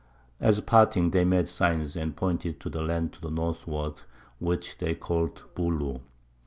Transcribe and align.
At 0.39 0.65
parting 0.65 1.11
they 1.11 1.23
made 1.23 1.47
Signs, 1.47 1.95
and 1.95 2.15
pointed 2.15 2.59
to 2.61 2.71
the 2.71 2.81
Land 2.81 3.13
to 3.13 3.21
the 3.21 3.29
Northward, 3.29 4.01
which 4.39 4.79
they 4.79 4.95
call'd 4.95 5.43
Booloo. 5.53 6.01